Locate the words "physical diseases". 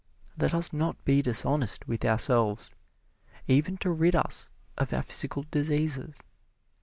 5.03-6.23